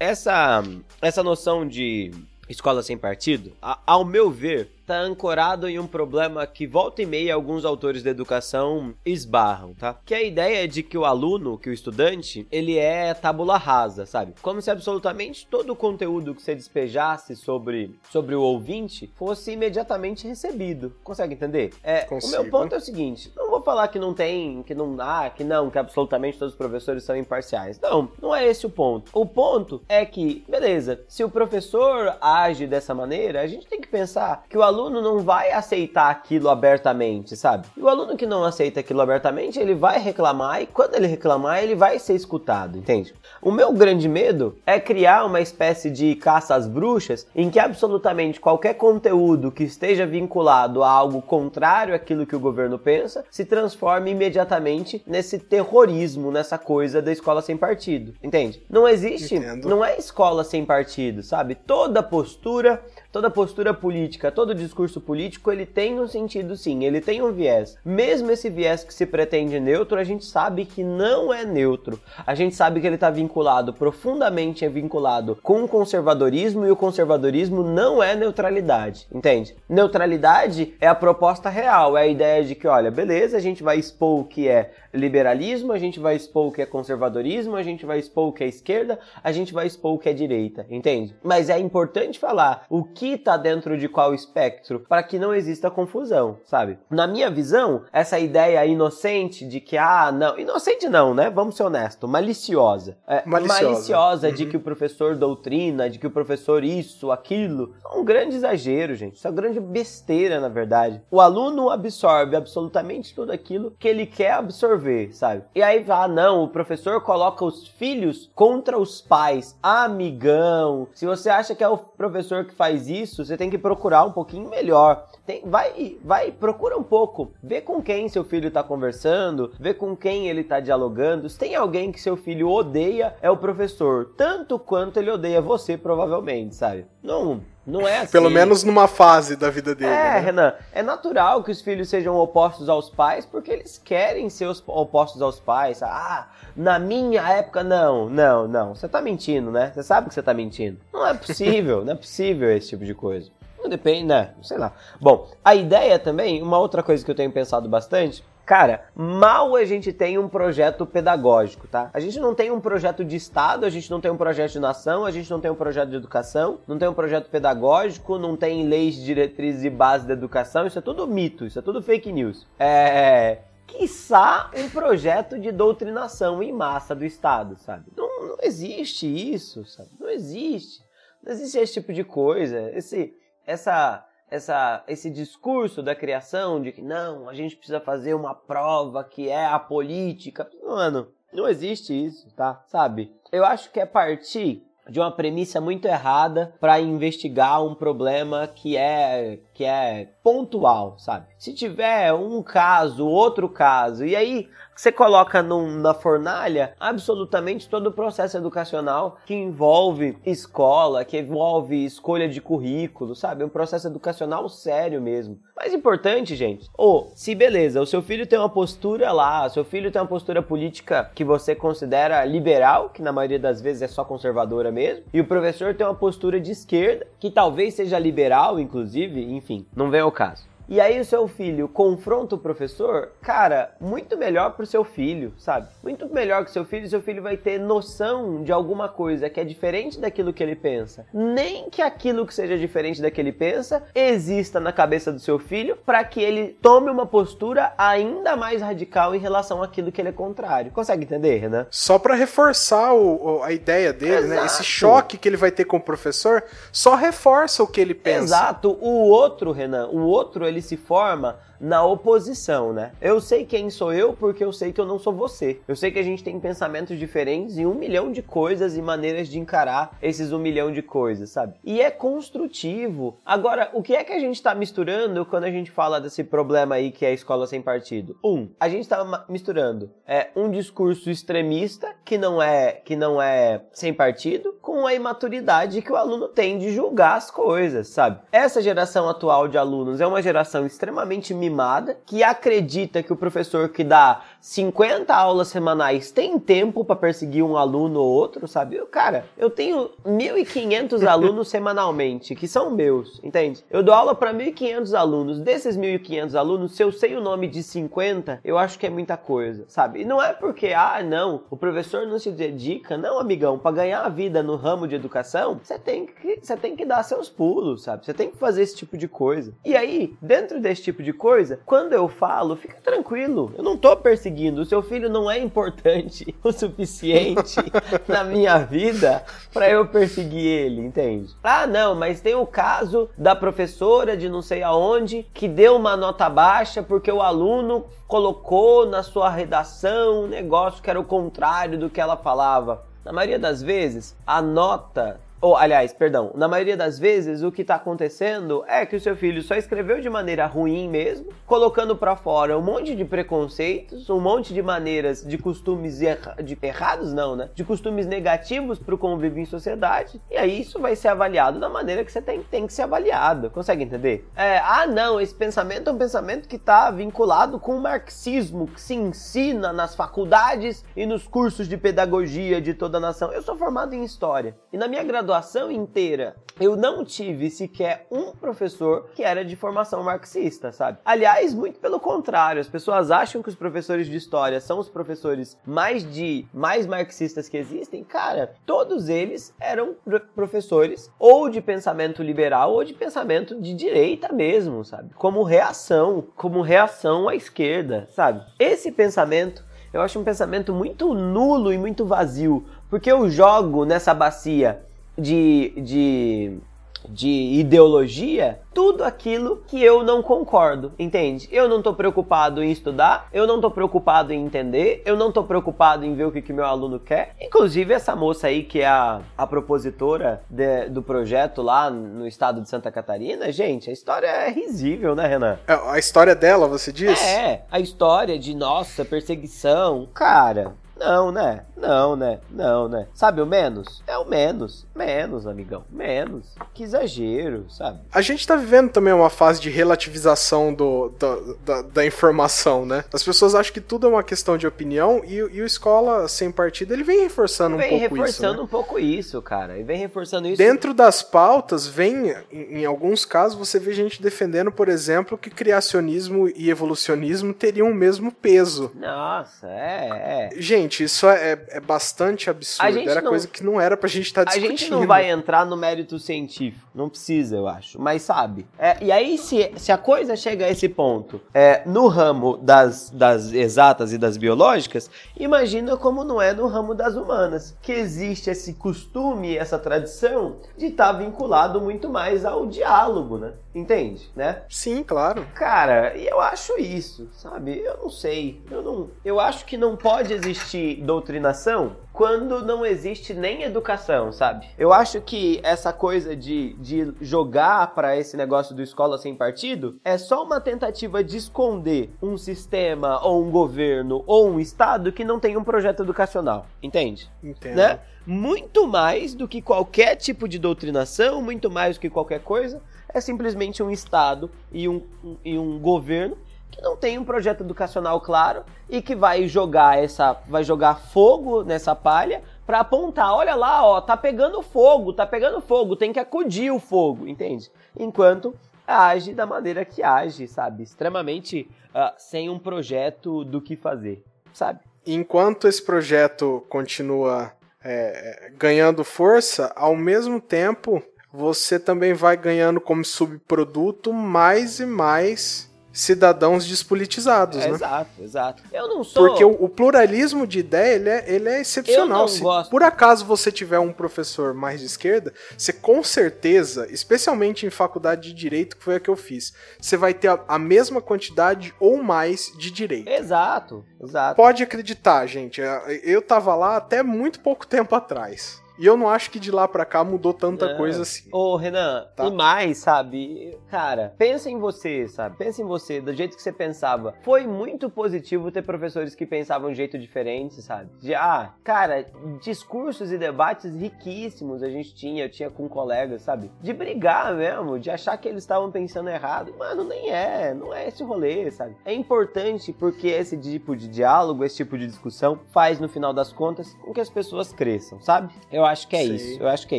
Essa, 0.00 0.62
essa 1.02 1.22
noção 1.22 1.68
de 1.68 2.10
escola 2.48 2.82
sem 2.82 2.96
partido, 2.96 3.54
a, 3.60 3.78
ao 3.86 4.02
meu 4.02 4.30
ver, 4.30 4.70
está 4.88 5.00
ancorado 5.00 5.68
em 5.68 5.78
um 5.78 5.86
problema 5.86 6.46
que 6.46 6.66
volta 6.66 7.02
e 7.02 7.06
meia 7.06 7.34
alguns 7.34 7.66
autores 7.66 8.02
da 8.02 8.08
educação 8.08 8.94
esbarram, 9.04 9.74
tá? 9.74 10.00
Que 10.02 10.14
é 10.14 10.16
a 10.16 10.22
ideia 10.22 10.66
de 10.66 10.82
que 10.82 10.96
o 10.96 11.04
aluno, 11.04 11.58
que 11.58 11.68
o 11.68 11.72
estudante, 11.74 12.46
ele 12.50 12.78
é 12.78 13.12
tabula 13.12 13.58
rasa, 13.58 14.06
sabe? 14.06 14.32
Como 14.40 14.62
se 14.62 14.70
absolutamente 14.70 15.46
todo 15.46 15.74
o 15.74 15.76
conteúdo 15.76 16.34
que 16.34 16.40
você 16.40 16.54
despejasse 16.54 17.36
sobre, 17.36 17.98
sobre 18.10 18.34
o 18.34 18.40
ouvinte 18.40 19.12
fosse 19.14 19.52
imediatamente 19.52 20.26
recebido. 20.26 20.94
Consegue 21.04 21.34
entender? 21.34 21.74
É, 21.84 22.06
o 22.10 22.30
meu 22.30 22.48
ponto 22.48 22.74
é 22.74 22.78
o 22.78 22.80
seguinte, 22.80 23.30
não 23.36 23.50
vou 23.50 23.60
falar 23.60 23.88
que 23.88 23.98
não 23.98 24.14
tem, 24.14 24.62
que 24.62 24.74
não, 24.74 24.96
ah, 25.00 25.28
que 25.28 25.44
não, 25.44 25.68
que 25.68 25.78
absolutamente 25.78 26.38
todos 26.38 26.54
os 26.54 26.58
professores 26.58 27.04
são 27.04 27.14
imparciais. 27.14 27.78
Não, 27.78 28.10
não 28.22 28.34
é 28.34 28.46
esse 28.46 28.64
o 28.64 28.70
ponto. 28.70 29.10
O 29.12 29.26
ponto 29.26 29.82
é 29.86 30.06
que, 30.06 30.46
beleza, 30.48 31.04
se 31.06 31.22
o 31.22 31.28
professor 31.28 32.16
age 32.22 32.66
dessa 32.66 32.94
maneira, 32.94 33.42
a 33.42 33.46
gente 33.46 33.66
tem 33.66 33.82
que 33.82 33.88
pensar 33.88 34.44
que 34.48 34.56
o 34.56 34.62
aluno 34.62 34.77
aluno 34.78 35.02
não 35.02 35.18
vai 35.20 35.50
aceitar 35.50 36.08
aquilo 36.10 36.48
abertamente, 36.48 37.36
sabe? 37.36 37.66
E 37.76 37.80
o 37.80 37.88
aluno 37.88 38.16
que 38.16 38.26
não 38.26 38.44
aceita 38.44 38.80
aquilo 38.80 39.00
abertamente, 39.00 39.58
ele 39.58 39.74
vai 39.74 39.98
reclamar 39.98 40.62
e 40.62 40.66
quando 40.66 40.94
ele 40.94 41.06
reclamar, 41.06 41.62
ele 41.62 41.74
vai 41.74 41.98
ser 41.98 42.14
escutado, 42.14 42.78
entende? 42.78 43.12
O 43.42 43.50
meu 43.50 43.72
grande 43.72 44.08
medo 44.08 44.56
é 44.64 44.78
criar 44.78 45.24
uma 45.24 45.40
espécie 45.40 45.90
de 45.90 46.14
caça 46.14 46.54
às 46.54 46.66
bruxas 46.66 47.26
em 47.34 47.50
que 47.50 47.58
absolutamente 47.58 48.40
qualquer 48.40 48.74
conteúdo 48.74 49.50
que 49.50 49.64
esteja 49.64 50.06
vinculado 50.06 50.82
a 50.82 50.90
algo 50.90 51.20
contrário 51.20 51.94
àquilo 51.94 52.26
que 52.26 52.36
o 52.36 52.40
governo 52.40 52.78
pensa 52.78 53.24
se 53.30 53.44
transforme 53.44 54.10
imediatamente 54.12 55.02
nesse 55.06 55.38
terrorismo, 55.38 56.30
nessa 56.30 56.56
coisa 56.58 57.02
da 57.02 57.10
escola 57.10 57.42
sem 57.42 57.56
partido, 57.56 58.14
entende? 58.22 58.62
Não 58.70 58.86
existe, 58.86 59.34
Entendo. 59.34 59.68
não 59.68 59.84
é 59.84 59.96
escola 59.96 60.44
sem 60.44 60.64
partido, 60.64 61.22
sabe? 61.22 61.54
Toda 61.54 62.02
postura, 62.02 62.82
toda 63.10 63.30
postura 63.30 63.72
política, 63.72 64.30
todo 64.30 64.54
discurso 64.54 65.00
político 65.00 65.50
ele 65.50 65.64
tem 65.64 65.98
um 65.98 66.06
sentido 66.06 66.56
sim, 66.56 66.84
ele 66.84 67.00
tem 67.00 67.22
um 67.22 67.32
viés. 67.32 67.76
Mesmo 67.84 68.30
esse 68.30 68.50
viés 68.50 68.84
que 68.84 68.92
se 68.92 69.06
pretende 69.06 69.58
neutro, 69.58 69.98
a 69.98 70.04
gente 70.04 70.24
sabe 70.24 70.64
que 70.64 70.84
não 70.84 71.32
é 71.32 71.44
neutro. 71.44 72.00
A 72.26 72.34
gente 72.34 72.54
sabe 72.54 72.80
que 72.80 72.86
ele 72.86 72.96
está 72.96 73.10
vinculado, 73.10 73.72
profundamente 73.72 74.64
é 74.64 74.68
vinculado 74.68 75.38
com 75.42 75.64
o 75.64 75.68
conservadorismo 75.68 76.66
e 76.66 76.70
o 76.70 76.76
conservadorismo 76.76 77.62
não 77.62 78.02
é 78.02 78.14
neutralidade, 78.14 79.06
entende? 79.12 79.56
Neutralidade 79.68 80.74
é 80.80 80.86
a 80.86 80.94
proposta 80.94 81.48
real, 81.48 81.96
é 81.96 82.02
a 82.02 82.06
ideia 82.06 82.44
de 82.44 82.54
que, 82.54 82.66
olha, 82.66 82.90
beleza, 82.90 83.36
a 83.36 83.40
gente 83.40 83.62
vai 83.62 83.78
expor 83.78 84.20
o 84.20 84.24
que 84.24 84.48
é 84.48 84.72
liberalismo, 84.92 85.72
a 85.72 85.78
gente 85.78 86.00
vai 86.00 86.16
expor 86.16 86.48
o 86.48 86.52
que 86.52 86.62
é 86.62 86.66
conservadorismo, 86.66 87.56
a 87.56 87.62
gente 87.62 87.86
vai 87.86 87.98
expor 87.98 88.28
o 88.28 88.32
que 88.32 88.44
é 88.44 88.48
esquerda, 88.48 88.98
a 89.22 89.32
gente 89.32 89.52
vai 89.52 89.66
expor 89.66 89.94
o 89.94 89.98
que 89.98 90.08
é 90.08 90.12
direita, 90.12 90.66
entende? 90.70 91.14
Mas 91.22 91.50
é 91.50 91.58
importante 91.58 92.18
falar 92.18 92.64
o 92.68 92.84
que 92.98 93.12
está 93.12 93.36
dentro 93.36 93.78
de 93.78 93.88
qual 93.88 94.12
espectro 94.12 94.80
para 94.80 95.04
que 95.04 95.20
não 95.20 95.32
exista 95.32 95.70
confusão, 95.70 96.38
sabe? 96.44 96.80
Na 96.90 97.06
minha 97.06 97.30
visão, 97.30 97.84
essa 97.92 98.18
ideia 98.18 98.66
inocente 98.66 99.46
de 99.46 99.60
que, 99.60 99.78
ah, 99.78 100.10
não, 100.10 100.36
inocente 100.36 100.88
não, 100.88 101.14
né? 101.14 101.30
Vamos 101.30 101.56
ser 101.56 101.62
honestos, 101.62 102.10
maliciosa. 102.10 102.98
É, 103.06 103.22
maliciosa. 103.24 103.62
maliciosa 103.62 104.28
uhum. 104.28 104.34
de 104.34 104.46
que 104.46 104.56
o 104.56 104.60
professor 104.60 105.14
doutrina, 105.14 105.88
de 105.88 105.96
que 105.96 106.08
o 106.08 106.10
professor 106.10 106.64
isso, 106.64 107.12
aquilo, 107.12 107.72
é 107.84 107.96
um 107.96 108.04
grande 108.04 108.34
exagero, 108.34 108.96
gente. 108.96 109.14
Isso 109.14 109.28
é 109.28 109.30
uma 109.30 109.36
grande 109.36 109.60
besteira, 109.60 110.40
na 110.40 110.48
verdade. 110.48 111.00
O 111.08 111.20
aluno 111.20 111.70
absorve 111.70 112.34
absolutamente 112.34 113.14
tudo 113.14 113.30
aquilo 113.30 113.76
que 113.78 113.86
ele 113.86 114.06
quer 114.06 114.32
absorver, 114.32 115.14
sabe? 115.14 115.44
E 115.54 115.62
aí, 115.62 115.84
ah, 115.88 116.08
não, 116.08 116.42
o 116.42 116.48
professor 116.48 117.00
coloca 117.00 117.44
os 117.44 117.68
filhos 117.68 118.28
contra 118.34 118.76
os 118.76 119.00
pais. 119.00 119.56
Amigão, 119.62 120.88
se 120.92 121.06
você 121.06 121.30
acha 121.30 121.54
que 121.54 121.62
é 121.62 121.68
o 121.68 121.78
professor 121.78 122.44
que 122.44 122.54
faz 122.54 122.87
isso, 122.88 123.24
você 123.24 123.36
tem 123.36 123.50
que 123.50 123.58
procurar 123.58 124.04
um 124.04 124.12
pouquinho 124.12 124.48
melhor. 124.48 125.06
Tem, 125.26 125.42
vai, 125.44 125.96
vai, 126.02 126.32
procura 126.32 126.76
um 126.76 126.82
pouco. 126.82 127.32
Vê 127.42 127.60
com 127.60 127.82
quem 127.82 128.08
seu 128.08 128.24
filho 128.24 128.50
tá 128.50 128.62
conversando, 128.62 129.52
vê 129.58 129.74
com 129.74 129.96
quem 129.96 130.28
ele 130.28 130.42
tá 130.42 130.60
dialogando. 130.60 131.28
Se 131.28 131.38
tem 131.38 131.54
alguém 131.54 131.92
que 131.92 132.00
seu 132.00 132.16
filho 132.16 132.50
odeia, 132.50 133.14
é 133.20 133.30
o 133.30 133.36
professor. 133.36 134.12
Tanto 134.16 134.58
quanto 134.58 134.98
ele 134.98 135.10
odeia 135.10 135.40
você, 135.40 135.76
provavelmente, 135.76 136.54
sabe? 136.54 136.86
Não 137.02 137.40
não 137.68 137.86
é 137.86 137.98
assim. 137.98 138.12
Pelo 138.12 138.30
menos 138.30 138.64
numa 138.64 138.88
fase 138.88 139.36
da 139.36 139.50
vida 139.50 139.74
dele. 139.74 139.92
É, 139.92 140.14
né? 140.14 140.18
Renan, 140.20 140.54
é 140.72 140.82
natural 140.82 141.44
que 141.44 141.50
os 141.50 141.60
filhos 141.60 141.88
sejam 141.88 142.16
opostos 142.16 142.68
aos 142.68 142.88
pais 142.88 143.26
porque 143.26 143.50
eles 143.50 143.76
querem 143.76 144.30
ser 144.30 144.48
opostos 144.66 145.20
aos 145.20 145.38
pais. 145.38 145.82
Ah, 145.82 146.28
na 146.56 146.78
minha 146.78 147.20
época, 147.28 147.62
não, 147.62 148.08
não, 148.08 148.48
não. 148.48 148.74
Você 148.74 148.88
tá 148.88 149.02
mentindo, 149.02 149.50
né? 149.50 149.70
Você 149.74 149.82
sabe 149.82 150.08
que 150.08 150.14
você 150.14 150.22
tá 150.22 150.32
mentindo. 150.32 150.78
Não 150.92 151.06
é 151.06 151.12
possível, 151.12 151.84
não 151.86 151.92
é 151.92 151.96
possível 151.96 152.50
esse 152.56 152.70
tipo 152.70 152.86
de 152.86 152.94
coisa. 152.94 153.30
Não 153.58 153.68
depende, 153.68 154.04
né? 154.04 154.30
Sei 154.42 154.56
lá. 154.56 154.72
Bom, 154.98 155.28
a 155.44 155.54
ideia 155.54 155.98
também, 155.98 156.42
uma 156.42 156.58
outra 156.58 156.82
coisa 156.82 157.04
que 157.04 157.10
eu 157.10 157.14
tenho 157.14 157.30
pensado 157.30 157.68
bastante 157.68 158.24
Cara, 158.48 158.86
mal 158.96 159.54
a 159.56 159.64
gente 159.66 159.92
tem 159.92 160.16
um 160.16 160.26
projeto 160.26 160.86
pedagógico, 160.86 161.68
tá? 161.68 161.90
A 161.92 162.00
gente 162.00 162.18
não 162.18 162.34
tem 162.34 162.50
um 162.50 162.58
projeto 162.58 163.04
de 163.04 163.14
Estado, 163.14 163.66
a 163.66 163.68
gente 163.68 163.90
não 163.90 164.00
tem 164.00 164.10
um 164.10 164.16
projeto 164.16 164.52
de 164.52 164.58
nação, 164.58 165.04
a 165.04 165.10
gente 165.10 165.30
não 165.30 165.38
tem 165.38 165.50
um 165.50 165.54
projeto 165.54 165.90
de 165.90 165.96
educação, 165.96 166.58
não 166.66 166.78
tem 166.78 166.88
um 166.88 166.94
projeto 166.94 167.28
pedagógico, 167.28 168.16
não 168.16 168.38
tem 168.38 168.66
leis, 168.66 168.94
diretrizes 168.94 169.64
e 169.64 169.68
bases 169.68 170.06
da 170.06 170.14
educação. 170.14 170.66
Isso 170.66 170.78
é 170.78 170.80
tudo 170.80 171.06
mito, 171.06 171.44
isso 171.44 171.58
é 171.58 171.62
tudo 171.62 171.82
fake 171.82 172.10
news. 172.10 172.46
É. 172.58 173.40
Quiçá 173.66 174.50
um 174.56 174.70
projeto 174.70 175.38
de 175.38 175.52
doutrinação 175.52 176.42
em 176.42 176.50
massa 176.50 176.94
do 176.94 177.04
Estado, 177.04 177.54
sabe? 177.58 177.84
Não, 177.94 178.28
não 178.28 178.38
existe 178.40 179.06
isso, 179.06 179.66
sabe? 179.66 179.90
Não 180.00 180.08
existe. 180.08 180.82
Não 181.22 181.32
existe 181.32 181.58
esse 181.58 181.74
tipo 181.74 181.92
de 181.92 182.02
coisa. 182.02 182.70
Esse, 182.70 183.12
essa 183.46 184.07
essa, 184.30 184.84
esse 184.86 185.10
discurso 185.10 185.82
da 185.82 185.94
criação 185.94 186.60
de 186.60 186.72
que 186.72 186.82
não, 186.82 187.28
a 187.28 187.34
gente 187.34 187.56
precisa 187.56 187.80
fazer 187.80 188.14
uma 188.14 188.34
prova 188.34 189.04
que 189.04 189.28
é 189.28 189.46
a 189.46 189.58
política. 189.58 190.48
Mano, 190.62 191.08
não 191.32 191.48
existe 191.48 191.92
isso, 191.92 192.30
tá? 192.34 192.62
Sabe? 192.66 193.12
Eu 193.32 193.44
acho 193.44 193.70
que 193.70 193.80
é 193.80 193.86
partir 193.86 194.62
de 194.88 194.98
uma 194.98 195.10
premissa 195.10 195.60
muito 195.60 195.86
errada 195.86 196.54
para 196.58 196.80
investigar 196.80 197.62
um 197.62 197.74
problema 197.74 198.46
que 198.46 198.76
é 198.76 199.38
que 199.58 199.64
é 199.64 200.10
pontual, 200.22 200.94
sabe? 201.00 201.26
Se 201.36 201.52
tiver 201.52 202.14
um 202.14 202.40
caso, 202.44 203.04
outro 203.04 203.48
caso, 203.48 204.04
e 204.04 204.14
aí 204.14 204.48
você 204.72 204.92
coloca 204.92 205.42
num, 205.42 205.80
na 205.80 205.92
fornalha 205.92 206.74
absolutamente 206.78 207.68
todo 207.68 207.88
o 207.88 207.92
processo 207.92 208.36
educacional 208.36 209.18
que 209.26 209.34
envolve 209.34 210.16
escola, 210.24 211.04
que 211.04 211.18
envolve 211.18 211.84
escolha 211.84 212.28
de 212.28 212.40
currículo, 212.40 213.16
sabe? 213.16 213.42
Um 213.42 213.48
processo 213.48 213.88
educacional 213.88 214.48
sério 214.48 215.02
mesmo. 215.02 215.40
Mais 215.56 215.74
importante, 215.74 216.36
gente, 216.36 216.68
ou 216.78 217.10
se 217.16 217.34
beleza, 217.34 217.80
o 217.80 217.86
seu 217.86 218.00
filho 218.00 218.28
tem 218.28 218.38
uma 218.38 218.48
postura 218.48 219.10
lá, 219.10 219.46
o 219.46 219.50
seu 219.50 219.64
filho 219.64 219.90
tem 219.90 220.00
uma 220.00 220.06
postura 220.06 220.40
política 220.40 221.10
que 221.12 221.24
você 221.24 221.52
considera 221.52 222.24
liberal, 222.24 222.90
que 222.90 223.02
na 223.02 223.10
maioria 223.10 223.40
das 223.40 223.60
vezes 223.60 223.82
é 223.82 223.88
só 223.88 224.04
conservadora 224.04 224.70
mesmo, 224.70 225.02
e 225.12 225.20
o 225.20 225.26
professor 225.26 225.74
tem 225.74 225.84
uma 225.84 225.96
postura 225.96 226.40
de 226.40 226.52
esquerda, 226.52 227.04
que 227.18 227.28
talvez 227.28 227.74
seja 227.74 227.98
liberal, 227.98 228.60
inclusive, 228.60 229.20
enfim, 229.48 229.66
não 229.74 229.90
vem 229.90 230.00
ao 230.00 230.12
caso 230.12 230.46
e 230.68 230.80
aí 230.80 230.98
o 231.00 231.04
seu 231.04 231.26
filho 231.28 231.68
confronta 231.68 232.34
o 232.34 232.38
professor, 232.38 233.12
cara, 233.20 233.74
muito 233.80 234.16
melhor 234.16 234.52
pro 234.52 234.66
seu 234.66 234.84
filho, 234.84 235.32
sabe? 235.38 235.68
Muito 235.82 236.08
melhor 236.12 236.44
que 236.44 236.50
seu 236.50 236.64
filho, 236.64 236.88
seu 236.88 237.02
filho 237.02 237.22
vai 237.22 237.36
ter 237.36 237.58
noção 237.58 238.42
de 238.42 238.52
alguma 238.52 238.88
coisa 238.88 239.28
que 239.28 239.40
é 239.40 239.44
diferente 239.44 239.98
daquilo 239.98 240.32
que 240.32 240.42
ele 240.42 240.56
pensa. 240.56 241.06
Nem 241.12 241.68
que 241.68 241.82
aquilo 241.82 242.26
que 242.26 242.34
seja 242.34 242.56
diferente 242.56 243.02
daquilo 243.02 243.18
que 243.18 243.20
ele 243.20 243.32
pensa 243.32 243.82
exista 243.94 244.60
na 244.60 244.70
cabeça 244.70 245.10
do 245.10 245.18
seu 245.18 245.38
filho 245.38 245.76
para 245.84 246.04
que 246.04 246.20
ele 246.20 246.56
tome 246.62 246.90
uma 246.90 247.06
postura 247.06 247.72
ainda 247.76 248.36
mais 248.36 248.62
radical 248.62 249.14
em 249.14 249.18
relação 249.18 249.62
àquilo 249.62 249.90
que 249.90 250.00
ele 250.00 250.10
é 250.10 250.12
contrário. 250.12 250.70
Consegue 250.70 251.02
entender, 251.02 251.38
Renan? 251.38 251.66
Só 251.68 251.98
para 251.98 252.14
reforçar 252.14 252.94
o, 252.94 253.42
a 253.42 253.50
ideia 253.50 253.92
dele, 253.92 254.26
Exato. 254.26 254.40
né? 254.40 254.46
Esse 254.46 254.62
choque 254.62 255.16
que 255.16 255.28
ele 255.28 255.36
vai 255.36 255.50
ter 255.50 255.64
com 255.64 255.78
o 255.78 255.80
professor 255.80 256.44
só 256.70 256.94
reforça 256.94 257.62
o 257.62 257.66
que 257.66 257.80
ele 257.80 257.94
pensa. 257.94 258.24
Exato. 258.24 258.78
O 258.80 259.08
outro, 259.08 259.50
Renan, 259.50 259.88
o 259.88 260.00
outro 260.00 260.46
ele 260.46 260.57
se 260.62 260.76
forma 260.76 261.36
na 261.60 261.84
oposição, 261.84 262.72
né? 262.72 262.92
Eu 263.00 263.20
sei 263.20 263.44
quem 263.44 263.70
sou 263.70 263.92
eu 263.92 264.12
porque 264.12 264.44
eu 264.44 264.52
sei 264.52 264.72
que 264.72 264.80
eu 264.80 264.86
não 264.86 264.98
sou 264.98 265.12
você. 265.12 265.60
Eu 265.66 265.76
sei 265.76 265.90
que 265.90 265.98
a 265.98 266.02
gente 266.02 266.22
tem 266.22 266.38
pensamentos 266.38 266.98
diferentes 266.98 267.58
e 267.58 267.66
um 267.66 267.74
milhão 267.74 268.10
de 268.12 268.22
coisas 268.22 268.76
e 268.76 268.82
maneiras 268.82 269.28
de 269.28 269.38
encarar 269.38 269.96
esses 270.00 270.32
um 270.32 270.38
milhão 270.38 270.72
de 270.72 270.82
coisas, 270.82 271.30
sabe? 271.30 271.54
E 271.64 271.80
é 271.80 271.90
construtivo. 271.90 273.18
Agora, 273.24 273.70
o 273.72 273.82
que 273.82 273.94
é 273.94 274.04
que 274.04 274.12
a 274.12 274.18
gente 274.18 274.42
tá 274.42 274.54
misturando 274.54 275.24
quando 275.24 275.44
a 275.44 275.50
gente 275.50 275.70
fala 275.70 276.00
desse 276.00 276.24
problema 276.24 276.76
aí 276.76 276.90
que 276.90 277.04
é 277.04 277.08
a 277.08 277.12
escola 277.12 277.46
sem 277.46 277.60
partido? 277.60 278.16
Um, 278.24 278.48
a 278.58 278.68
gente 278.68 278.88
tá 278.88 279.26
misturando 279.28 279.90
é, 280.06 280.28
um 280.36 280.50
discurso 280.50 281.10
extremista 281.10 281.94
que 282.04 282.16
não 282.18 282.40
é 282.40 282.72
que 282.72 282.96
não 282.96 283.20
é 283.20 283.62
sem 283.72 283.92
partido 283.92 284.56
com 284.60 284.86
a 284.86 284.94
imaturidade 284.94 285.82
que 285.82 285.92
o 285.92 285.96
aluno 285.96 286.28
tem 286.28 286.58
de 286.58 286.72
julgar 286.72 287.16
as 287.16 287.30
coisas, 287.30 287.88
sabe? 287.88 288.20
Essa 288.30 288.60
geração 288.62 289.08
atual 289.08 289.48
de 289.48 289.58
alunos 289.58 290.00
é 290.00 290.06
uma 290.06 290.22
geração 290.22 290.66
extremamente 290.66 291.34
mimada 291.48 291.98
que 292.06 292.22
acredita 292.22 293.02
que 293.02 293.12
o 293.12 293.16
professor 293.16 293.68
que 293.70 293.82
dá 293.82 294.22
50 294.40 295.14
aulas 295.14 295.48
semanais 295.48 296.10
tem 296.10 296.38
tempo 296.38 296.84
para 296.84 296.96
perseguir 296.96 297.42
um 297.42 297.56
aluno 297.56 298.00
ou 298.00 298.06
outro, 298.06 298.46
sabe? 298.46 298.76
Eu, 298.76 298.86
cara, 298.86 299.24
eu 299.36 299.50
tenho 299.50 299.90
1.500 300.04 301.04
alunos 301.08 301.48
semanalmente 301.48 302.34
que 302.34 302.46
são 302.46 302.70
meus, 302.70 303.20
entende? 303.22 303.64
Eu 303.70 303.82
dou 303.82 303.94
aula 303.94 304.14
para 304.14 304.34
1.500 304.34 304.94
alunos. 304.94 305.40
Desses 305.40 305.76
1.500 305.76 306.34
alunos, 306.34 306.76
se 306.76 306.82
eu 306.82 306.92
sei 306.92 307.16
o 307.16 307.20
nome 307.20 307.48
de 307.48 307.62
50, 307.62 308.40
eu 308.44 308.58
acho 308.58 308.78
que 308.78 308.86
é 308.86 308.90
muita 308.90 309.16
coisa, 309.16 309.64
sabe? 309.68 310.00
E 310.00 310.04
não 310.04 310.22
é 310.22 310.32
porque, 310.32 310.68
ah, 310.68 311.02
não, 311.02 311.42
o 311.50 311.56
professor 311.56 312.06
não 312.06 312.18
se 312.18 312.30
dedica. 312.30 312.96
Não, 312.96 313.18
amigão, 313.18 313.58
para 313.58 313.76
ganhar 313.76 314.02
a 314.02 314.08
vida 314.08 314.42
no 314.42 314.56
ramo 314.56 314.86
de 314.86 314.94
educação, 314.94 315.60
você 315.62 315.78
tem 315.78 316.06
que, 316.06 316.38
você 316.42 316.56
tem 316.56 316.76
que 316.76 316.84
dar 316.84 317.02
seus 317.02 317.28
pulos, 317.28 317.82
sabe? 317.82 318.04
Você 318.04 318.14
tem 318.14 318.30
que 318.30 318.36
fazer 318.36 318.62
esse 318.62 318.76
tipo 318.76 318.96
de 318.96 319.08
coisa. 319.08 319.52
E 319.64 319.76
aí, 319.76 320.16
dentro 320.20 320.60
desse 320.60 320.82
tipo 320.82 321.02
de 321.02 321.12
coisa, 321.12 321.28
coisa, 321.28 321.60
quando 321.64 321.92
eu 321.92 322.08
falo, 322.08 322.56
fica 322.56 322.78
tranquilo. 322.82 323.52
Eu 323.56 323.62
não 323.62 323.76
tô 323.76 323.96
perseguindo. 323.96 324.27
O 324.60 324.64
seu 324.64 324.82
filho 324.82 325.08
não 325.08 325.30
é 325.30 325.38
importante 325.38 326.34
o 326.44 326.52
suficiente 326.52 327.56
na 328.06 328.24
minha 328.24 328.58
vida 328.58 329.24
para 329.52 329.68
eu 329.68 329.86
perseguir 329.86 330.44
ele, 330.44 330.80
entende? 330.80 331.34
Ah, 331.42 331.66
não, 331.66 331.94
mas 331.94 332.20
tem 332.20 332.34
o 332.34 332.46
caso 332.46 333.08
da 333.16 333.34
professora 333.34 334.16
de 334.16 334.28
não 334.28 334.42
sei 334.42 334.62
aonde 334.62 335.26
que 335.32 335.48
deu 335.48 335.76
uma 335.76 335.96
nota 335.96 336.28
baixa 336.28 336.82
porque 336.82 337.10
o 337.10 337.22
aluno 337.22 337.86
colocou 338.06 338.86
na 338.86 339.02
sua 339.02 339.30
redação 339.30 340.24
um 340.24 340.26
negócio 340.26 340.82
que 340.82 340.90
era 340.90 341.00
o 341.00 341.04
contrário 341.04 341.78
do 341.78 341.90
que 341.90 342.00
ela 342.00 342.16
falava. 342.16 342.84
Na 343.04 343.12
maioria 343.12 343.38
das 343.38 343.62
vezes, 343.62 344.14
a 344.26 344.42
nota 344.42 345.20
ou 345.40 345.56
aliás, 345.56 345.92
perdão, 345.92 346.32
na 346.34 346.48
maioria 346.48 346.76
das 346.76 346.98
vezes 346.98 347.42
o 347.42 347.52
que 347.52 347.62
está 347.62 347.76
acontecendo 347.76 348.64
é 348.66 348.84
que 348.84 348.96
o 348.96 349.00
seu 349.00 349.16
filho 349.16 349.40
só 349.40 349.54
escreveu 349.54 350.00
de 350.00 350.10
maneira 350.10 350.46
ruim 350.46 350.88
mesmo, 350.88 351.28
colocando 351.46 351.94
para 351.96 352.16
fora 352.16 352.58
um 352.58 352.62
monte 352.62 352.96
de 352.96 353.04
preconceitos, 353.04 354.10
um 354.10 354.18
monte 354.18 354.52
de 354.52 354.60
maneiras, 354.62 355.24
de 355.24 355.38
costumes 355.38 356.02
erra 356.02 356.34
de 356.42 356.58
errados 356.60 357.12
não, 357.12 357.36
né? 357.36 357.50
De 357.54 357.62
costumes 357.62 358.04
negativos 358.06 358.80
para 358.80 358.94
o 358.94 358.98
convívio 358.98 359.40
em 359.40 359.44
sociedade. 359.44 360.20
E 360.28 360.36
aí 360.36 360.60
isso 360.60 360.80
vai 360.80 360.96
ser 360.96 361.08
avaliado 361.08 361.60
da 361.60 361.68
maneira 361.68 362.04
que 362.04 362.10
você 362.10 362.20
tem, 362.20 362.42
tem 362.42 362.66
que 362.66 362.72
ser 362.72 362.82
avaliado. 362.82 363.48
Consegue 363.50 363.84
entender? 363.84 364.28
É, 364.34 364.58
ah, 364.58 364.88
não, 364.88 365.20
esse 365.20 365.34
pensamento 365.34 365.88
é 365.88 365.92
um 365.92 365.98
pensamento 365.98 366.48
que 366.48 366.56
está 366.56 366.90
vinculado 366.90 367.60
com 367.60 367.76
o 367.76 367.80
marxismo, 367.80 368.66
que 368.66 368.80
se 368.80 368.94
ensina 368.94 369.72
nas 369.72 369.94
faculdades 369.94 370.84
e 370.96 371.06
nos 371.06 371.28
cursos 371.28 371.68
de 371.68 371.76
pedagogia 371.76 372.60
de 372.60 372.74
toda 372.74 372.98
a 372.98 373.00
nação. 373.00 373.32
Eu 373.32 373.42
sou 373.42 373.56
formado 373.56 373.94
em 373.94 374.02
história 374.02 374.56
e 374.72 374.76
na 374.76 374.88
minha 374.88 375.04
graduação 375.04 375.27
inteira 375.70 376.36
eu 376.60 376.76
não 376.76 377.04
tive 377.04 377.50
sequer 377.50 378.06
um 378.10 378.32
professor 378.32 379.08
que 379.14 379.22
era 379.22 379.44
de 379.44 379.54
formação 379.54 380.02
marxista, 380.02 380.72
sabe? 380.72 380.98
Aliás, 381.04 381.54
muito 381.54 381.78
pelo 381.78 382.00
contrário, 382.00 382.60
as 382.60 382.68
pessoas 382.68 383.10
acham 383.10 383.42
que 383.42 383.48
os 383.48 383.54
professores 383.54 384.08
de 384.08 384.16
história 384.16 384.60
são 384.60 384.78
os 384.78 384.88
professores 384.88 385.56
mais 385.64 386.02
de 386.10 386.46
mais 386.52 386.86
marxistas 386.86 387.48
que 387.48 387.56
existem. 387.56 388.02
Cara, 388.02 388.54
todos 388.66 389.08
eles 389.08 389.54
eram 389.60 389.94
professores 390.34 391.10
ou 391.18 391.48
de 391.48 391.60
pensamento 391.60 392.22
liberal 392.22 392.72
ou 392.72 392.84
de 392.84 392.94
pensamento 392.94 393.60
de 393.60 393.74
direita 393.74 394.32
mesmo, 394.32 394.84
sabe? 394.84 395.14
Como 395.14 395.42
reação, 395.42 396.24
como 396.36 396.60
reação 396.60 397.28
à 397.28 397.36
esquerda, 397.36 398.08
sabe? 398.10 398.44
Esse 398.58 398.90
pensamento 398.90 399.68
eu 399.90 400.02
acho 400.02 400.18
um 400.18 400.24
pensamento 400.24 400.74
muito 400.74 401.14
nulo 401.14 401.72
e 401.72 401.78
muito 401.78 402.04
vazio, 402.04 402.66
porque 402.90 403.10
eu 403.10 403.30
jogo 403.30 403.86
nessa 403.86 404.12
bacia 404.12 404.86
de, 405.18 405.72
de 405.80 406.60
de 407.08 407.28
ideologia 407.28 408.60
tudo 408.72 409.02
aquilo 409.02 409.62
que 409.66 409.82
eu 409.82 410.02
não 410.02 410.22
concordo, 410.22 410.92
entende? 410.98 411.48
Eu 411.50 411.68
não 411.68 411.82
tô 411.82 411.94
preocupado 411.94 412.62
em 412.62 412.70
estudar, 412.70 413.28
eu 413.32 413.46
não 413.46 413.60
tô 413.60 413.70
preocupado 413.70 414.32
em 414.32 414.44
entender, 414.44 415.02
eu 415.04 415.16
não 415.16 415.32
tô 415.32 415.42
preocupado 415.44 416.04
em 416.04 416.14
ver 416.14 416.26
o 416.26 416.32
que, 416.32 416.42
que 416.42 416.52
meu 416.52 416.64
aluno 416.64 417.00
quer. 417.00 417.34
Inclusive, 417.40 417.92
essa 417.92 418.14
moça 418.14 418.46
aí, 418.46 418.62
que 418.62 418.80
é 418.80 418.86
a, 418.86 419.20
a 419.36 419.46
propositora 419.46 420.42
de, 420.48 420.88
do 420.88 421.02
projeto 421.02 421.60
lá 421.60 421.90
no 421.90 422.26
estado 422.26 422.60
de 422.60 422.68
Santa 422.68 422.90
Catarina, 422.90 423.50
gente, 423.50 423.90
a 423.90 423.92
história 423.92 424.28
é 424.28 424.50
risível, 424.50 425.14
né, 425.14 425.26
Renan? 425.26 425.58
É, 425.66 425.72
a 425.90 425.98
história 425.98 426.34
dela, 426.34 426.68
você 426.68 426.92
diz? 426.92 427.20
É, 427.26 427.64
a 427.70 427.80
história 427.80 428.38
de, 428.38 428.54
nossa, 428.54 429.04
perseguição. 429.04 430.08
Cara, 430.14 430.74
não, 430.98 431.30
né? 431.30 431.64
Não, 431.76 432.16
né? 432.16 432.40
Não, 432.50 432.88
né? 432.88 433.06
Sabe 433.14 433.40
o 433.40 433.46
menos? 433.46 434.02
É 434.06 434.18
o 434.18 434.24
menos. 434.24 434.86
Menos, 434.94 435.46
amigão. 435.46 435.84
Menos. 435.90 436.56
Que 436.74 436.82
exagero, 436.82 437.66
sabe? 437.70 438.00
A 438.12 438.20
gente 438.20 438.46
tá 438.46 438.56
vivendo 438.56 438.90
também 438.90 439.12
uma 439.12 439.30
fase 439.30 439.60
de 439.60 439.70
relativização 439.70 440.74
do, 440.74 441.10
do 441.10 441.54
da, 441.64 441.82
da, 441.82 442.06
informação, 442.06 442.84
né? 442.84 443.04
As 443.12 443.22
pessoas 443.22 443.54
acham 443.54 443.72
que 443.72 443.80
tudo 443.80 444.06
é 444.06 444.10
uma 444.10 444.22
questão 444.24 444.58
de 444.58 444.66
opinião 444.66 445.22
e, 445.24 445.36
e 445.36 445.62
o 445.62 445.66
Escola 445.66 446.26
Sem 446.26 446.50
Partido, 446.50 446.92
ele 446.92 447.04
vem 447.04 447.20
reforçando 447.20 447.76
vem 447.76 447.86
um 447.86 447.90
pouco 447.90 448.04
isso, 448.04 448.14
Vem 448.14 448.24
reforçando 448.24 448.58
né? 448.58 448.62
um 448.62 448.66
pouco 448.66 448.98
isso, 448.98 449.42
cara. 449.42 449.78
E 449.78 449.84
vem 449.84 449.98
reforçando 449.98 450.48
isso. 450.48 450.58
Dentro 450.58 450.92
das 450.92 451.22
pautas, 451.22 451.86
vem, 451.86 452.34
em, 452.50 452.80
em 452.80 452.84
alguns 452.84 453.24
casos, 453.24 453.56
você 453.56 453.78
vê 453.78 453.92
gente 453.92 454.20
defendendo, 454.20 454.72
por 454.72 454.88
exemplo, 454.88 455.38
que 455.38 455.50
criacionismo 455.50 456.48
e 456.48 456.70
evolucionismo 456.70 457.54
teriam 457.54 457.90
o 457.90 457.94
mesmo 457.94 458.32
peso. 458.32 458.90
Nossa, 458.96 459.68
é, 459.68 460.50
é. 460.52 460.60
Gente, 460.60 460.87
Gente, 460.88 461.04
isso 461.04 461.28
é, 461.28 461.52
é, 461.52 461.66
é 461.72 461.80
bastante 461.80 462.48
absurdo. 462.48 462.98
Era 462.98 463.20
não, 463.20 463.30
coisa 463.30 463.46
que 463.46 463.62
não 463.62 463.78
era 463.78 463.94
pra 463.94 464.08
gente 464.08 464.26
estar 464.26 464.44
tá 464.44 464.52
discutindo. 464.52 464.74
A 464.74 464.76
gente 464.76 464.90
não 464.90 465.06
vai 465.06 465.30
entrar 465.30 465.66
no 465.66 465.76
mérito 465.76 466.18
científico. 466.18 466.88
Não 466.94 467.10
precisa, 467.10 467.56
eu 467.56 467.68
acho. 467.68 468.00
Mas 468.00 468.22
sabe. 468.22 468.66
É, 468.78 468.96
e 469.04 469.12
aí, 469.12 469.36
se, 469.36 469.70
se 469.76 469.92
a 469.92 469.98
coisa 469.98 470.34
chega 470.34 470.64
a 470.64 470.70
esse 470.70 470.88
ponto 470.88 471.40
é, 471.52 471.82
no 471.84 472.08
ramo 472.08 472.56
das, 472.56 473.10
das 473.10 473.52
exatas 473.52 474.12
e 474.12 474.18
das 474.18 474.38
biológicas, 474.38 475.10
imagina 475.38 475.96
como 475.96 476.24
não 476.24 476.40
é 476.40 476.54
no 476.54 476.66
ramo 476.66 476.94
das 476.94 477.14
humanas. 477.14 477.76
Que 477.82 477.92
existe 477.92 478.48
esse 478.48 478.72
costume, 478.72 479.56
essa 479.56 479.78
tradição 479.78 480.56
de 480.76 480.86
estar 480.86 481.12
tá 481.12 481.18
vinculado 481.18 481.80
muito 481.82 482.08
mais 482.08 482.46
ao 482.46 482.66
diálogo, 482.66 483.36
né? 483.36 483.52
Entende, 483.74 484.30
né? 484.34 484.62
Sim, 484.68 485.02
claro. 485.02 485.46
Cara, 485.54 486.16
e 486.16 486.26
eu 486.26 486.40
acho 486.40 486.78
isso, 486.78 487.28
sabe? 487.32 487.78
Eu 487.78 487.98
não 487.98 488.10
sei. 488.10 488.62
Eu 488.70 488.82
não. 488.82 489.10
Eu 489.24 489.38
acho 489.38 489.64
que 489.66 489.76
não 489.76 489.96
pode 489.96 490.32
existir 490.32 491.02
doutrinação 491.02 491.96
quando 492.18 492.64
não 492.64 492.84
existe 492.84 493.32
nem 493.32 493.62
educação, 493.62 494.32
sabe? 494.32 494.66
Eu 494.76 494.92
acho 494.92 495.20
que 495.20 495.60
essa 495.62 495.92
coisa 495.92 496.34
de, 496.34 496.72
de 496.74 497.12
jogar 497.20 497.94
para 497.94 498.16
esse 498.16 498.36
negócio 498.36 498.74
do 498.74 498.82
escola 498.82 499.16
sem 499.18 499.36
partido 499.36 500.00
é 500.04 500.18
só 500.18 500.42
uma 500.42 500.60
tentativa 500.60 501.22
de 501.22 501.36
esconder 501.36 502.10
um 502.20 502.36
sistema 502.36 503.24
ou 503.24 503.44
um 503.44 503.50
governo 503.52 504.24
ou 504.26 504.50
um 504.50 504.58
estado 504.58 505.12
que 505.12 505.24
não 505.24 505.38
tem 505.38 505.56
um 505.56 505.62
projeto 505.62 506.02
educacional, 506.02 506.66
entende? 506.82 507.30
Entendo. 507.40 507.76
Né? 507.76 508.00
Muito 508.26 508.86
mais 508.88 509.32
do 509.34 509.46
que 509.46 509.62
qualquer 509.62 510.16
tipo 510.16 510.48
de 510.48 510.58
doutrinação, 510.58 511.40
muito 511.40 511.70
mais 511.70 511.96
do 511.96 512.00
que 512.00 512.10
qualquer 512.10 512.40
coisa, 512.40 512.82
é 513.12 513.20
simplesmente 513.20 513.82
um 513.82 513.90
Estado 513.90 514.50
e 514.72 514.88
um, 514.88 515.02
um, 515.24 515.36
e 515.44 515.58
um 515.58 515.78
governo 515.78 516.36
que 516.70 516.82
não 516.82 516.96
tem 516.96 517.18
um 517.18 517.24
projeto 517.24 517.62
educacional 517.62 518.20
claro 518.20 518.64
e 518.88 519.00
que 519.00 519.14
vai 519.14 519.48
jogar 519.48 519.98
essa, 519.98 520.34
vai 520.46 520.62
jogar 520.62 520.96
fogo 520.96 521.62
nessa 521.62 521.94
palha 521.94 522.42
para 522.66 522.80
apontar, 522.80 523.34
olha 523.34 523.54
lá, 523.54 523.84
ó, 523.84 524.00
tá 524.00 524.16
pegando 524.16 524.62
fogo, 524.62 525.12
tá 525.12 525.26
pegando 525.26 525.60
fogo, 525.60 525.96
tem 525.96 526.12
que 526.12 526.20
acudir 526.20 526.70
o 526.70 526.78
fogo, 526.78 527.26
entende? 527.26 527.70
Enquanto 527.98 528.54
age 528.86 529.34
da 529.34 529.46
maneira 529.46 529.84
que 529.84 530.02
age, 530.02 530.46
sabe? 530.46 530.82
Extremamente 530.82 531.68
uh, 531.94 532.12
sem 532.18 532.48
um 532.50 532.58
projeto 532.58 533.44
do 533.44 533.60
que 533.60 533.74
fazer, 533.74 534.22
sabe? 534.52 534.80
Enquanto 535.06 535.66
esse 535.66 535.82
projeto 535.82 536.64
continua 536.68 537.52
é, 537.82 538.50
ganhando 538.58 539.02
força, 539.04 539.72
ao 539.74 539.96
mesmo 539.96 540.40
tempo 540.40 541.02
você 541.32 541.78
também 541.78 542.14
vai 542.14 542.36
ganhando 542.36 542.80
como 542.80 543.04
subproduto 543.04 544.12
mais 544.12 544.80
e 544.80 544.86
mais 544.86 545.68
cidadãos 545.98 546.66
despolitizados, 546.66 547.58
é, 547.58 547.68
né? 547.68 547.74
Exato, 547.74 548.10
exato. 548.22 548.62
Eu 548.72 548.88
não 548.88 549.02
sou. 549.02 549.26
Porque 549.26 549.44
o, 549.44 549.50
o 549.50 549.68
pluralismo 549.68 550.46
de 550.46 550.60
ideia 550.60 550.94
ele 550.94 551.08
é, 551.08 551.24
ele 551.26 551.48
é 551.48 551.60
excepcional. 551.60 552.02
Eu 552.02 552.08
não 552.08 552.28
Se 552.28 552.40
gosto. 552.40 552.70
por 552.70 552.82
acaso 552.82 553.24
você 553.24 553.50
tiver 553.50 553.80
um 553.80 553.92
professor 553.92 554.54
mais 554.54 554.80
de 554.80 554.86
esquerda, 554.86 555.32
você 555.56 555.72
com 555.72 556.02
certeza, 556.04 556.86
especialmente 556.90 557.66
em 557.66 557.70
faculdade 557.70 558.28
de 558.28 558.34
direito, 558.34 558.76
que 558.76 558.84
foi 558.84 558.96
a 558.96 559.00
que 559.00 559.10
eu 559.10 559.16
fiz, 559.16 559.52
você 559.80 559.96
vai 559.96 560.14
ter 560.14 560.28
a, 560.28 560.40
a 560.46 560.58
mesma 560.58 561.00
quantidade 561.00 561.74
ou 561.80 562.00
mais 562.02 562.52
de 562.56 562.70
direito. 562.70 563.08
Exato, 563.08 563.84
exato. 564.00 564.36
Pode 564.36 564.62
acreditar, 564.62 565.26
gente. 565.26 565.60
Eu 566.04 566.22
tava 566.22 566.54
lá 566.54 566.76
até 566.76 567.02
muito 567.02 567.40
pouco 567.40 567.66
tempo 567.66 567.94
atrás. 567.96 568.62
E 568.78 568.86
eu 568.86 568.96
não 568.96 569.08
acho 569.08 569.30
que 569.30 569.40
de 569.40 569.50
lá 569.50 569.66
para 569.66 569.84
cá 569.84 570.04
mudou 570.04 570.32
tanta 570.32 570.76
coisa 570.76 571.02
assim. 571.02 571.28
Ô, 571.32 571.56
Renan, 571.56 572.06
tá. 572.14 572.26
e 572.26 572.30
mais, 572.30 572.78
sabe? 572.78 573.58
Cara, 573.68 574.14
pensa 574.16 574.48
em 574.48 574.58
você, 574.58 575.08
sabe? 575.08 575.36
Pensa 575.36 575.60
em 575.60 575.64
você, 575.64 576.00
do 576.00 576.14
jeito 576.14 576.36
que 576.36 576.42
você 576.42 576.52
pensava. 576.52 577.14
Foi 577.22 577.46
muito 577.46 577.90
positivo 577.90 578.52
ter 578.52 578.62
professores 578.62 579.16
que 579.16 579.26
pensavam 579.26 579.68
de 579.68 579.72
um 579.72 579.74
jeito 579.74 579.98
diferente, 579.98 580.62
sabe? 580.62 580.90
De, 581.00 581.12
ah, 581.12 581.52
cara, 581.64 582.06
discursos 582.40 583.10
e 583.10 583.18
debates 583.18 583.74
riquíssimos 583.74 584.62
a 584.62 584.70
gente 584.70 584.94
tinha, 584.94 585.24
eu 585.24 585.28
tinha 585.28 585.50
com 585.50 585.68
colegas, 585.68 586.22
sabe? 586.22 586.50
De 586.60 586.72
brigar 586.72 587.34
mesmo, 587.34 587.80
de 587.80 587.90
achar 587.90 588.16
que 588.16 588.28
eles 588.28 588.44
estavam 588.44 588.70
pensando 588.70 589.10
errado. 589.10 589.52
Mano, 589.58 589.82
nem 589.82 590.10
é, 590.10 590.54
não 590.54 590.72
é 590.72 590.86
esse 590.86 591.02
rolê, 591.02 591.50
sabe? 591.50 591.76
É 591.84 591.92
importante 591.92 592.72
porque 592.72 593.08
esse 593.08 593.36
tipo 593.36 593.74
de 593.74 593.88
diálogo, 593.88 594.44
esse 594.44 594.56
tipo 594.56 594.78
de 594.78 594.86
discussão 594.86 595.40
faz, 595.48 595.80
no 595.80 595.88
final 595.88 596.12
das 596.12 596.32
contas, 596.32 596.74
com 596.74 596.92
que 596.92 597.00
as 597.00 597.10
pessoas 597.10 597.52
cresçam, 597.52 598.00
sabe? 598.00 598.32
Eu 598.52 598.67
acho 598.68 598.86
que 598.86 598.94
é 598.94 599.04
isso. 599.04 599.42
Eu 599.42 599.48
acho 599.48 599.66
que 599.66 599.74
é 599.74 599.78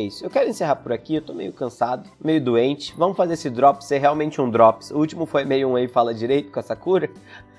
isso. 0.00 0.24
Eu 0.24 0.30
quero 0.30 0.48
encerrar 0.48 0.76
por 0.76 0.92
aqui. 0.92 1.16
Eu 1.16 1.22
tô 1.22 1.32
meio 1.32 1.52
cansado, 1.52 2.08
meio 2.22 2.40
doente. 2.40 2.94
Vamos 2.96 3.16
fazer 3.16 3.34
esse 3.34 3.48
drop 3.48 3.84
ser 3.84 3.98
realmente 3.98 4.40
um 4.40 4.50
drops. 4.50 4.90
O 4.90 4.98
último 4.98 5.24
foi 5.24 5.44
meio 5.44 5.68
um 5.68 5.76
aí 5.76 5.88
fala 5.88 6.12
direito 6.12 6.50
com 6.50 6.60
a 6.60 6.62
Sakura. 6.62 7.08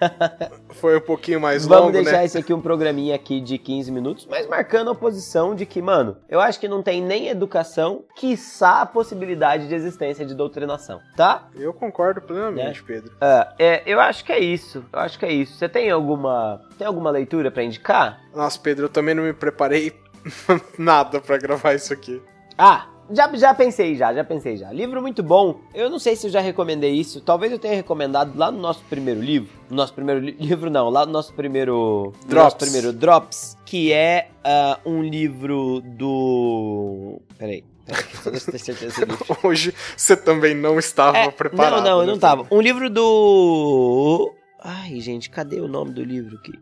foi 0.70 0.98
um 0.98 1.02
pouquinho 1.02 1.40
mais 1.40 1.66
Vamos 1.66 1.86
longo, 1.86 1.92
Vamos 1.92 2.06
deixar 2.06 2.20
né? 2.20 2.26
esse 2.26 2.38
aqui 2.38 2.54
um 2.54 2.62
programinha 2.62 3.16
aqui 3.16 3.40
de 3.40 3.58
15 3.58 3.92
minutos, 3.92 4.28
mas 4.30 4.48
marcando 4.48 4.90
a 4.90 4.96
posição 4.96 5.56
de 5.56 5.66
que, 5.66 5.82
mano, 5.82 6.18
eu 6.28 6.40
acho 6.40 6.60
que 6.60 6.68
não 6.68 6.82
tem 6.82 7.02
nem 7.02 7.28
educação, 7.28 8.04
quiçá 8.16 8.82
a 8.82 8.86
possibilidade 8.86 9.68
de 9.68 9.76
existência 9.76 10.26
de 10.26 10.34
doutrinação, 10.34 11.00
tá? 11.16 11.48
Eu 11.56 11.74
concordo 11.74 12.22
plenamente, 12.22 12.82
é. 12.82 12.84
Pedro. 12.84 13.12
Uh, 13.12 13.54
é, 13.60 13.84
eu 13.86 14.00
acho 14.00 14.26
que 14.26 14.32
é 14.32 14.40
isso. 14.40 14.84
Eu 14.92 15.00
acho 15.00 15.20
que 15.20 15.26
é 15.26 15.32
isso. 15.32 15.56
Você 15.56 15.70
tem 15.70 15.90
alguma, 15.90 16.62
tem 16.78 16.88
alguma 16.88 17.12
leitura 17.12 17.52
para 17.52 17.64
indicar? 17.64 18.20
Nossa, 18.34 18.60
Pedro, 18.60 18.86
eu 18.86 18.90
também 18.90 19.14
não 19.14 19.24
me 19.24 19.34
preparei 19.34 19.94
nada 20.78 21.20
para 21.20 21.38
gravar 21.38 21.74
isso 21.74 21.92
aqui. 21.94 22.22
Ah, 22.58 22.88
já, 23.12 23.34
já 23.36 23.54
pensei 23.54 23.96
já, 23.96 24.14
já 24.14 24.24
pensei 24.24 24.56
já. 24.58 24.72
Livro 24.72 25.02
muito 25.02 25.22
bom. 25.22 25.60
Eu 25.74 25.90
não 25.90 26.00
sei 26.00 26.16
se 26.16 26.28
eu 26.28 26.32
já 26.32 26.40
recomendei 26.40 26.92
isso. 26.94 27.20
Talvez 27.22 27.52
eu 27.52 27.60
tenha 27.60 27.76
recomendado 27.76 28.38
lá 28.38 28.52
no 28.52 28.60
nosso 28.60 28.84
primeiro 28.90 29.20
livro. 29.22 29.50
No 29.70 29.76
nosso 29.76 29.94
primeiro 29.94 30.20
li 30.22 30.32
livro 30.40 30.70
não, 30.70 30.90
lá 30.90 31.06
no 31.06 31.12
nosso 31.12 31.34
primeiro 31.34 32.14
Drops. 32.26 32.44
nosso 32.44 32.58
primeiro 32.58 32.94
Drops, 32.94 33.58
que 33.66 33.92
é 33.92 34.30
uh, 34.46 34.90
um 34.90 35.02
livro 35.04 35.82
do 35.82 37.20
Peraí. 37.38 37.64
Hoje 39.44 39.74
você 39.98 40.16
também 40.16 40.56
não 40.56 40.80
estava 40.80 41.18
É, 41.18 41.32
preparado. 41.32 41.78
Não, 41.78 41.84
não, 41.84 42.00
eu 42.02 42.06
né, 42.06 42.12
não 42.14 42.20
tava. 42.20 42.48
Um 42.52 42.62
livro 42.62 42.90
do. 42.90 44.34
Ai, 44.64 45.00
gente, 45.02 45.30
cadê 45.30 45.60
o 45.60 45.68
nome 45.68 45.92
do 45.92 46.04
livro 46.04 46.38
aqui? 46.38 46.54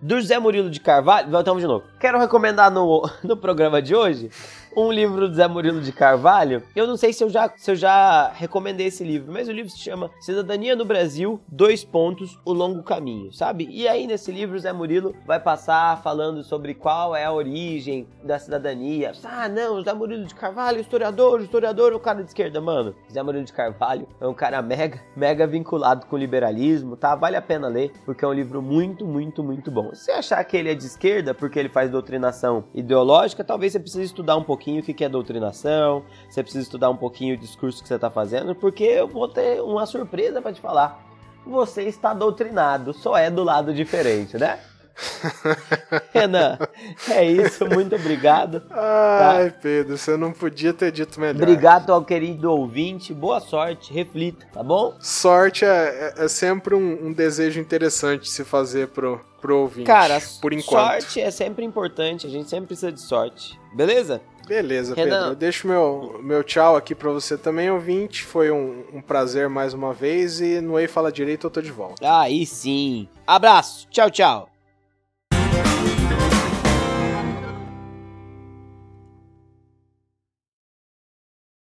Do 0.00 0.16
José 0.16 0.38
Murilo 0.38 0.70
de 0.70 0.80
Carvalho. 0.80 1.30
Voltamos 1.30 1.62
de 1.62 1.68
novo. 1.68 1.84
Quero 1.98 2.18
recomendar 2.18 2.70
no, 2.70 3.02
no 3.22 3.36
programa 3.36 3.80
de 3.80 3.94
hoje 3.94 4.30
um 4.76 4.92
livro 4.92 5.26
do 5.26 5.34
Zé 5.34 5.48
Murilo 5.48 5.80
de 5.80 5.90
Carvalho. 5.90 6.62
Eu 6.76 6.86
não 6.86 6.98
sei 6.98 7.10
se 7.10 7.24
eu, 7.24 7.30
já, 7.30 7.50
se 7.56 7.70
eu 7.70 7.74
já 7.74 8.30
recomendei 8.34 8.88
esse 8.88 9.02
livro, 9.02 9.32
mas 9.32 9.48
o 9.48 9.52
livro 9.52 9.70
se 9.70 9.78
chama 9.78 10.10
Cidadania 10.20 10.76
no 10.76 10.84
Brasil, 10.84 11.40
dois 11.48 11.82
pontos, 11.82 12.38
o 12.44 12.52
longo 12.52 12.82
caminho, 12.82 13.32
sabe? 13.32 13.66
E 13.70 13.88
aí 13.88 14.06
nesse 14.06 14.30
livro 14.30 14.54
o 14.54 14.58
Zé 14.58 14.74
Murilo 14.74 15.14
vai 15.26 15.40
passar 15.40 16.02
falando 16.02 16.44
sobre 16.44 16.74
qual 16.74 17.16
é 17.16 17.24
a 17.24 17.32
origem 17.32 18.06
da 18.22 18.38
cidadania. 18.38 19.12
Ah, 19.24 19.48
não, 19.48 19.76
o 19.76 19.82
Zé 19.82 19.94
Murilo 19.94 20.26
de 20.26 20.34
Carvalho, 20.34 20.78
historiador, 20.78 21.40
historiador 21.40 21.94
o 21.94 22.00
cara 22.00 22.22
de 22.22 22.28
esquerda, 22.28 22.60
mano. 22.60 22.94
Zé 23.10 23.22
Murilo 23.22 23.44
de 23.44 23.54
Carvalho 23.54 24.06
é 24.20 24.26
um 24.26 24.34
cara 24.34 24.60
mega, 24.60 25.00
mega 25.16 25.46
vinculado 25.46 26.04
com 26.04 26.16
o 26.16 26.18
liberalismo, 26.18 26.96
tá? 26.96 27.14
Vale 27.14 27.36
a 27.36 27.42
pena 27.42 27.66
ler, 27.66 27.92
porque 28.04 28.26
é 28.26 28.28
um 28.28 28.32
livro 28.34 28.60
muito, 28.60 29.06
muito, 29.06 29.42
muito 29.42 29.70
bom. 29.70 29.94
Se 29.94 30.04
você 30.04 30.12
achar 30.12 30.44
que 30.44 30.54
ele 30.54 30.70
é 30.70 30.74
de 30.74 30.84
esquerda, 30.84 31.32
porque 31.32 31.58
ele 31.58 31.70
faz 31.70 31.90
doutrinação 31.90 32.64
ideológica, 32.74 33.42
talvez 33.42 33.72
você 33.72 33.80
precise 33.80 34.04
estudar 34.04 34.36
um 34.36 34.44
pouquinho 34.44 34.65
o 34.78 34.82
que 34.82 35.04
é 35.04 35.08
doutrinação, 35.08 36.04
você 36.28 36.42
precisa 36.42 36.64
estudar 36.64 36.90
um 36.90 36.96
pouquinho 36.96 37.34
o 37.34 37.38
discurso 37.38 37.80
que 37.82 37.88
você 37.88 37.94
está 37.94 38.10
fazendo, 38.10 38.54
porque 38.54 38.84
eu 38.84 39.08
vou 39.08 39.28
ter 39.28 39.62
uma 39.62 39.86
surpresa 39.86 40.42
para 40.42 40.52
te 40.52 40.60
falar. 40.60 41.04
Você 41.46 41.84
está 41.84 42.12
doutrinado, 42.12 42.92
só 42.92 43.16
é 43.16 43.30
do 43.30 43.44
lado 43.44 43.72
diferente, 43.72 44.36
né? 44.36 44.58
Renan, 46.12 46.58
é 47.10 47.24
isso, 47.24 47.66
muito 47.66 47.94
obrigado. 47.94 48.62
Ai, 48.70 49.50
Pedro, 49.50 49.96
você 49.96 50.16
não 50.16 50.32
podia 50.32 50.72
ter 50.72 50.90
dito 50.90 51.20
melhor. 51.20 51.42
Obrigado 51.42 51.92
ao 51.92 52.04
querido 52.04 52.50
ouvinte, 52.50 53.12
boa 53.12 53.40
sorte, 53.40 53.92
reflita, 53.92 54.46
tá 54.52 54.62
bom? 54.62 54.96
Sorte 55.00 55.64
é, 55.64 56.14
é, 56.18 56.24
é 56.24 56.28
sempre 56.28 56.74
um, 56.74 57.08
um, 57.08 57.12
desejo 57.12 57.60
interessante 57.60 58.30
se 58.30 58.42
fazer 58.42 58.88
pro, 58.88 59.20
pro 59.40 59.58
ouvinte. 59.58 59.86
Cara, 59.86 60.18
por 60.40 60.52
enquanto. 60.52 61.02
sorte 61.02 61.20
é 61.20 61.30
sempre 61.30 61.64
importante, 61.64 62.26
a 62.26 62.30
gente 62.30 62.48
sempre 62.48 62.68
precisa 62.68 62.90
de 62.90 63.00
sorte, 63.00 63.58
beleza? 63.74 64.22
Beleza, 64.46 64.94
Renan. 64.94 65.10
Pedro. 65.10 65.30
Eu 65.30 65.34
deixo 65.34 65.66
meu, 65.66 66.20
meu 66.22 66.44
tchau 66.44 66.76
aqui 66.76 66.94
para 66.94 67.10
você 67.10 67.36
também, 67.36 67.70
ouvinte. 67.70 68.22
Foi 68.22 68.50
um, 68.50 68.84
um, 68.92 69.00
prazer 69.00 69.48
mais 69.48 69.74
uma 69.74 69.92
vez 69.92 70.40
e 70.40 70.60
no 70.60 70.78
Ei 70.78 70.86
Fala 70.86 71.10
Direito 71.10 71.46
eu 71.46 71.50
tô 71.50 71.60
de 71.60 71.72
volta. 71.72 71.96
Aí 72.20 72.46
sim. 72.46 73.08
Abraço. 73.26 73.86
Tchau, 73.90 74.10
tchau. 74.10 74.55